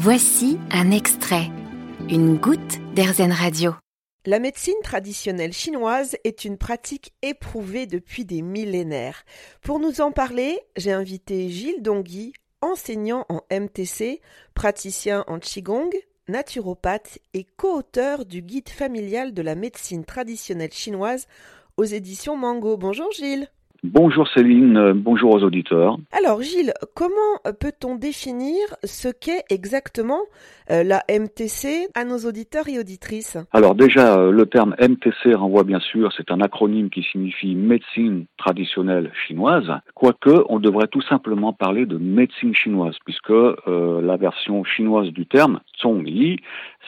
[0.00, 1.50] Voici un extrait,
[2.08, 3.74] une goutte d'Airzen Radio.
[4.26, 9.24] La médecine traditionnelle chinoise est une pratique éprouvée depuis des millénaires.
[9.60, 14.20] Pour nous en parler, j'ai invité Gilles Dongui, enseignant en MTC,
[14.54, 15.90] praticien en Qigong,
[16.28, 21.26] naturopathe et co-auteur du guide familial de la médecine traditionnelle chinoise
[21.76, 22.76] aux éditions Mango.
[22.76, 23.48] Bonjour Gilles.
[23.84, 25.98] Bonjour Céline, euh, bonjour aux auditeurs.
[26.10, 27.14] Alors Gilles, comment
[27.60, 30.18] peut-on définir ce qu'est exactement
[30.72, 33.38] euh, la MTC à nos auditeurs et auditrices?
[33.52, 38.26] Alors déjà, euh, le terme MTC renvoie bien sûr, c'est un acronyme qui signifie médecine
[38.36, 45.10] traditionnelle chinoise, quoique on devrait tout simplement parler de médecine chinoise, puisque la version chinoise
[45.10, 46.40] du terme, Yi,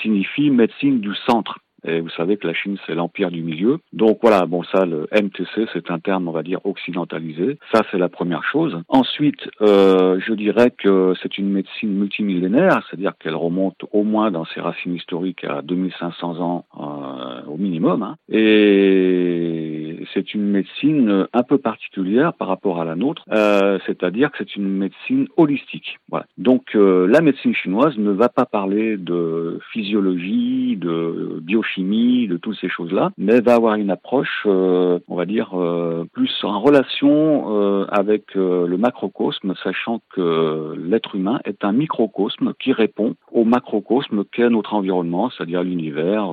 [0.03, 1.61] signifie médecine du centre.
[1.85, 3.79] Et vous savez que la Chine, c'est l'empire du milieu.
[3.93, 7.59] Donc voilà, bon ça, le MTC, c'est un terme, on va dire, occidentalisé.
[7.73, 8.81] Ça, c'est la première chose.
[8.89, 14.45] Ensuite, euh, je dirais que c'est une médecine multimillénaire, c'est-à-dire qu'elle remonte au moins dans
[14.47, 18.03] ses racines historiques à 2500 ans euh, au minimum.
[18.03, 18.17] Hein.
[18.29, 19.70] Et
[20.13, 24.57] c'est une médecine un peu particulière par rapport à la nôtre, euh, c'est-à-dire que c'est
[24.57, 25.99] une médecine holistique.
[26.09, 26.27] Voilà.
[26.39, 32.37] Donc euh, la médecine chinoise ne va pas parler de physiologie, de biochimie, chimie, de
[32.37, 36.61] toutes ces choses-là, mais va avoir une approche, euh, on va dire, euh, plus en
[36.61, 43.45] relation euh, avec le macrocosme, sachant que l'être humain est un microcosme qui répond au
[43.45, 46.29] macrocosme qu'est notre environnement, c'est-à-dire l'univers,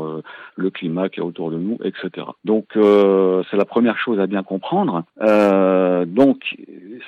[0.55, 2.27] le climat qui est autour de nous, etc.
[2.45, 5.03] Donc c'est la première chose à bien comprendre.
[6.05, 6.55] donc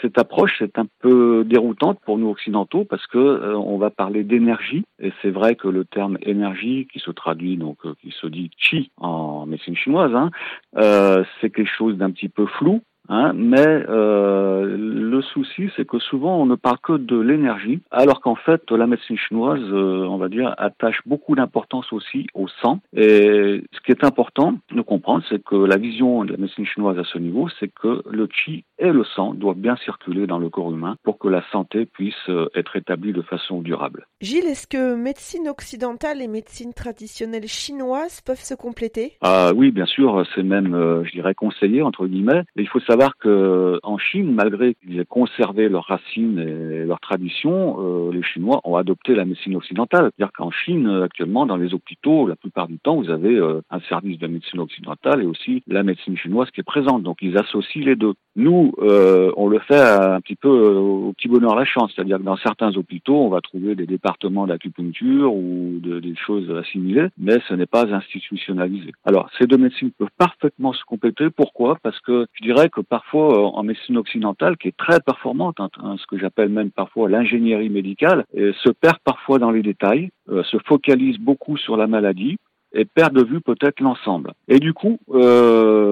[0.01, 4.83] cette approche c'est un peu déroutante pour nous occidentaux parce que on va parler d'énergie
[4.99, 8.91] et c'est vrai que le terme énergie qui se traduit donc qui se dit chi
[8.97, 10.29] en médecine chinoise, hein,
[10.77, 12.81] euh, c'est quelque chose d'un petit peu flou.
[13.09, 18.21] Hein, mais euh, le souci, c'est que souvent on ne parle que de l'énergie, alors
[18.21, 22.81] qu'en fait la médecine chinoise, euh, on va dire, attache beaucoup d'importance aussi au sang.
[22.95, 26.99] Et ce qui est important de comprendre, c'est que la vision de la médecine chinoise
[26.99, 30.49] à ce niveau, c'est que le qi et le sang doivent bien circuler dans le
[30.49, 34.05] corps humain pour que la santé puisse euh, être établie de façon durable.
[34.21, 39.13] Gilles, est-ce que médecine occidentale et médecine traditionnelle chinoise peuvent se compléter?
[39.21, 42.43] Ah oui, bien sûr, c'est même, je dirais, conseillé entre guillemets.
[42.55, 46.85] Mais il faut savoir savoir que en Chine, malgré qu'ils aient conservé leurs racines et
[46.85, 50.11] leurs traditions, euh, les Chinois ont adopté la médecine occidentale.
[50.11, 53.79] C'est-à-dire qu'en Chine, actuellement, dans les hôpitaux, la plupart du temps, vous avez euh, un
[53.87, 57.03] service de médecine occidentale et aussi la médecine chinoise qui est présente.
[57.03, 58.15] Donc, ils associent les deux.
[58.35, 61.91] Nous, euh, on le fait un petit peu au petit bonheur la chance.
[61.95, 67.07] C'est-à-dire que dans certains hôpitaux, on va trouver des départements d'acupuncture ou des choses assimilées,
[67.17, 68.91] mais ce n'est pas institutionnalisé.
[69.05, 71.29] Alors, ces deux médecines peuvent parfaitement se compléter.
[71.29, 71.77] Pourquoi?
[71.81, 75.69] Parce que je dirais que parfois euh, en médecine occidentale, qui est très performante, hein,
[75.81, 80.43] hein, ce que j'appelle même parfois l'ingénierie médicale, se perd parfois dans les détails, euh,
[80.43, 82.37] se focalise beaucoup sur la maladie,
[82.71, 84.33] et perd de vue peut-être l'ensemble.
[84.47, 85.88] Et du coup, euh,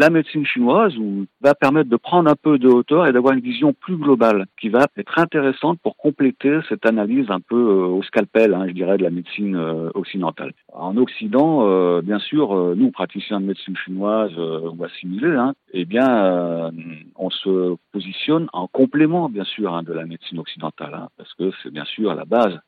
[0.00, 0.94] la médecine chinoise
[1.42, 4.70] va permettre de prendre un peu de hauteur et d'avoir une vision plus globale qui
[4.70, 8.96] va être intéressante pour compléter cette analyse un peu euh, au scalpel, hein, je dirais,
[8.96, 10.54] de la médecine euh, occidentale.
[10.72, 16.70] En Occident, euh, bien sûr, nous, praticiens de médecine chinoise ou assimilés, hein, eh bien,
[17.16, 21.50] on se positionne en complément, bien sûr, hein, de la médecine occidentale, hein, parce que
[21.62, 22.58] c'est bien sûr la base,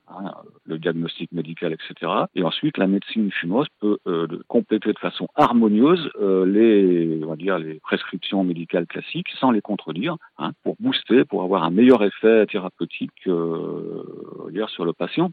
[0.67, 2.13] le diagnostic médical, etc.
[2.35, 3.99] Et ensuite, la médecine chinoise peut
[4.49, 6.45] compléter de façon harmonieuse euh,
[7.23, 11.43] les, on va dire, les prescriptions médicales classiques sans les contredire, hein, pour booster, pour
[11.43, 14.03] avoir un meilleur effet thérapeutique euh,
[14.69, 15.31] sur le patient,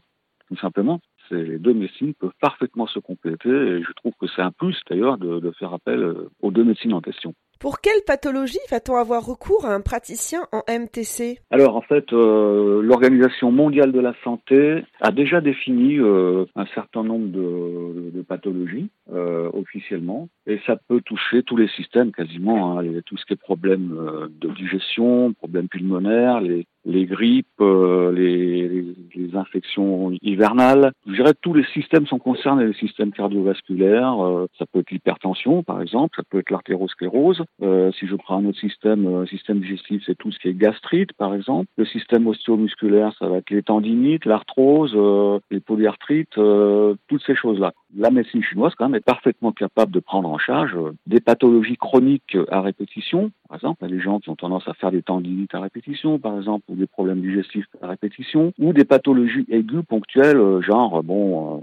[0.48, 1.00] tout simplement.
[1.30, 5.16] Les deux médecines peuvent parfaitement se compléter et je trouve que c'est un plus d'ailleurs
[5.18, 7.34] de, de faire appel aux deux médecines en question.
[7.60, 12.80] Pour quelle pathologie va-t-on avoir recours à un praticien en MTC Alors en fait, euh,
[12.80, 19.50] l'Organisation mondiale de la santé a déjà défini euh, un certain nombre de, pathologies euh,
[19.52, 24.28] officiellement, et ça peut toucher tous les systèmes quasiment, hein, tout ce qui est problème
[24.40, 30.92] de digestion, problèmes pulmonaires, les, les grippes, euh, les, les, les, infections hivernales.
[31.06, 34.16] Je dirais tous les systèmes sont concernés, les systèmes cardiovasculaires,
[34.58, 38.46] ça peut être l'hypertension par exemple, ça peut être l'artérosclérose, euh, si je prends un
[38.46, 41.66] autre système, euh, système digestif, c'est tout ce qui est gastrite, par exemple.
[41.76, 47.72] Le système ostéomusculaire, ça va être les tendinites, l'arthrose, euh, les polyarthrites, toutes ces choses-là.
[47.96, 50.76] La médecine chinoise, quand même, est parfaitement capable de prendre en charge
[51.06, 53.32] des pathologies chroniques à répétition.
[53.48, 56.64] Par exemple, les gens qui ont tendance à faire des tendinites à répétition, par exemple,
[56.68, 61.62] ou des problèmes digestifs à répétition, ou des pathologies aiguës ponctuelles, genre, bon,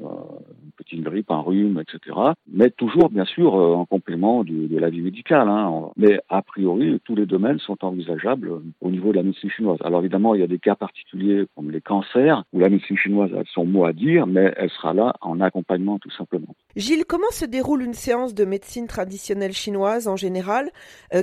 [0.87, 2.15] petite grippe, un rhume, etc.
[2.51, 5.47] Mais toujours, bien sûr, en complément de la vie médicale.
[5.49, 5.89] Hein.
[5.97, 9.79] Mais a priori, tous les domaines sont envisageables au niveau de la médecine chinoise.
[9.83, 13.33] Alors évidemment, il y a des cas particuliers comme les cancers, où la médecine chinoise
[13.33, 16.55] a son mot à dire, mais elle sera là en accompagnement tout simplement.
[16.75, 20.71] Gilles, comment se déroule une séance de médecine traditionnelle chinoise en général?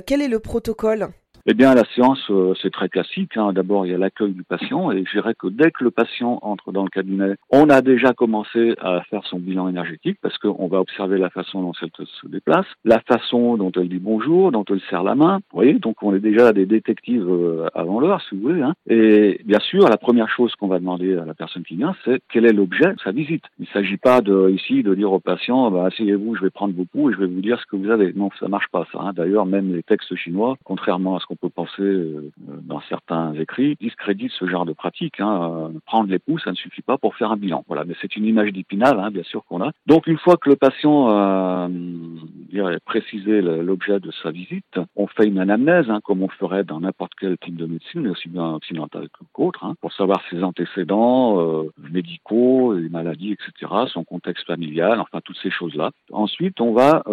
[0.05, 1.07] Quel est le protocole?
[1.47, 3.37] Eh bien, la séance, euh, c'est très classique.
[3.37, 3.53] Hein.
[3.53, 6.39] D'abord, il y a l'accueil du patient et je dirais que dès que le patient
[6.41, 10.67] entre dans le cabinet, on a déjà commencé à faire son bilan énergétique parce qu'on
[10.67, 14.65] va observer la façon dont elle se déplace, la façon dont elle dit bonjour, dont
[14.69, 15.37] elle serre la main.
[15.51, 18.63] Vous voyez, donc on est déjà des détectives euh, avant l'heure, si vous voulez.
[18.63, 18.73] Hein.
[18.89, 22.21] Et bien sûr, la première chose qu'on va demander à la personne qui vient, c'est
[22.31, 23.43] quel est l'objet de sa visite.
[23.59, 26.73] Il ne s'agit pas de, ici de dire au patient, bah, asseyez-vous, je vais prendre
[26.73, 28.13] vos poux et je vais vous dire ce que vous avez.
[28.13, 28.99] Non, ça marche pas ça.
[28.99, 29.13] Hein.
[29.13, 32.31] D'ailleurs, même les textes chinois, contrairement à ce qu'on on peut penser euh,
[32.63, 35.19] dans certains écrits, discrédite ce genre de pratique.
[35.19, 35.71] Hein.
[35.85, 37.63] Prendre les pouces, ça ne suffit pas pour faire un bilan.
[37.67, 39.71] Voilà, mais c'est une image d'épinal, hein, bien sûr qu'on a.
[39.85, 41.69] Donc une fois que le patient
[42.59, 46.79] euh, précisé l'objet de sa visite, on fait une anamnèse, hein, comme on ferait dans
[46.79, 51.71] n'importe quel type de médecine, aussi bien occidentale qu'autre, hein, pour savoir ses antécédents euh,
[51.91, 55.91] médicaux, les maladies, etc., son contexte familial, enfin toutes ces choses-là.
[56.11, 57.03] Ensuite, on va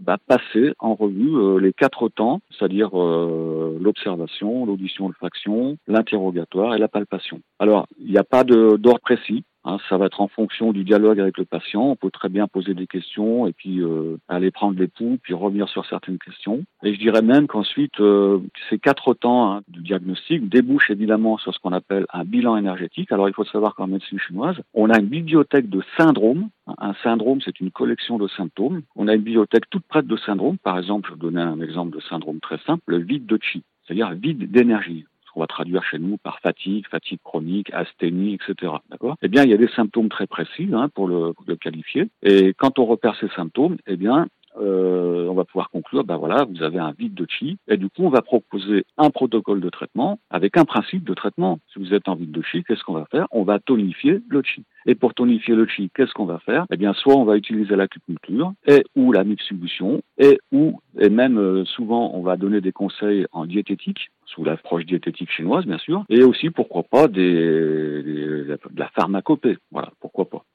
[0.00, 7.40] bah, passer en revue les quatre temps, c'est-à-dire l'observation, l'audition, l'olfaction, l'interrogatoire et la palpation.
[7.58, 9.44] Alors, il n'y a pas d'ordre précis.
[9.64, 11.82] Hein, ça va être en fonction du dialogue avec le patient.
[11.82, 15.34] On peut très bien poser des questions et puis euh, aller prendre les pouls, puis
[15.34, 16.64] revenir sur certaines questions.
[16.82, 18.38] Et je dirais même qu'ensuite, euh,
[18.70, 23.12] ces quatre temps hein, du diagnostic débouchent évidemment sur ce qu'on appelle un bilan énergétique.
[23.12, 26.48] Alors il faut savoir qu'en médecine chinoise, on a une bibliothèque de syndromes.
[26.78, 28.82] Un syndrome, c'est une collection de symptômes.
[28.96, 30.56] On a une bibliothèque toute prête de syndromes.
[30.58, 33.38] Par exemple, je vais vous donner un exemple de syndrome très simple, le vide de
[33.42, 35.04] chi, c'est-à-dire vide d'énergie
[35.40, 38.74] qu'on va traduire chez nous par fatigue, fatigue chronique, asthénie, etc.
[38.90, 39.16] D'accord?
[39.22, 42.10] Eh bien, il y a des symptômes très précis hein, pour, le, le, qualifier.
[42.22, 44.26] Et quand on repère ces symptômes, eh bien,
[44.60, 47.88] euh, on va pouvoir conclure, ben voilà, vous avez un vide de chi, et du
[47.88, 51.58] coup, on va proposer un protocole de traitement avec un principe de traitement.
[51.72, 53.26] Si vous êtes en vide de chi, qu'est-ce qu'on va faire?
[53.30, 54.64] On va tonifier le chi.
[54.86, 56.66] Et pour tonifier le chi, qu'est-ce qu'on va faire?
[56.70, 61.38] Eh bien, soit on va utiliser l'acupuncture, et ou la mixubustion, et ou, et même
[61.38, 66.04] euh, souvent, on va donner des conseils en diététique, sous l'approche diététique chinoise, bien sûr,
[66.08, 69.58] et aussi, pourquoi pas, des, de la pharmacopée.
[69.72, 69.90] Voilà.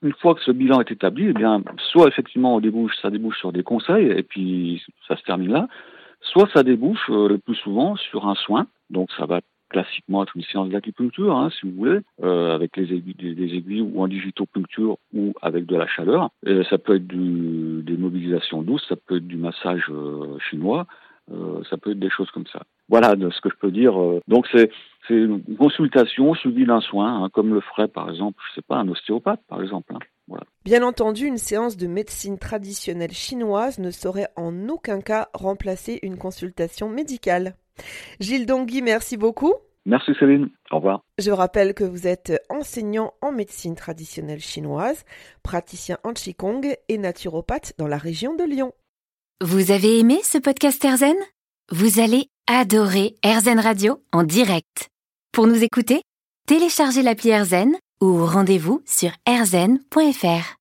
[0.05, 3.39] Une fois que ce bilan est établi, eh bien, soit effectivement, on débouche, ça débouche
[3.39, 5.67] sur des conseils, et puis ça se termine là,
[6.21, 10.35] soit ça débouche euh, le plus souvent sur un soin, donc ça va classiquement être
[10.35, 14.07] une séance d'acupuncture, hein, si vous voulez, euh, avec les aiguilles, des, aiguilles ou en
[14.07, 16.29] digitopuncture ou avec de la chaleur.
[16.69, 20.85] Ça peut être des mobilisations douces, ça peut être du massage euh, chinois,
[21.71, 22.61] ça peut être des choses comme ça.
[22.89, 23.95] Voilà de ce que je peux dire.
[24.27, 24.69] Donc c'est
[25.13, 28.87] une consultation suivie d'un soin, hein, comme le ferait par exemple, je sais pas, un
[28.89, 29.93] ostéopathe par exemple.
[29.95, 29.99] Hein.
[30.27, 30.45] Voilà.
[30.63, 36.17] Bien entendu, une séance de médecine traditionnelle chinoise ne saurait en aucun cas remplacer une
[36.17, 37.55] consultation médicale.
[38.19, 39.53] Gilles Dongui, merci beaucoup.
[39.85, 41.01] Merci Céline, au revoir.
[41.19, 45.05] Je rappelle que vous êtes enseignant en médecine traditionnelle chinoise,
[45.43, 48.73] praticien en Qigong et naturopathe dans la région de Lyon.
[49.41, 51.17] Vous avez aimé ce podcast Erzen
[51.69, 54.89] Vous allez adorer Erzen Radio en direct.
[55.35, 56.01] Pour nous écouter,
[56.47, 60.53] téléchargez l'appli Erzen ou rendez-vous sur erzen.fr.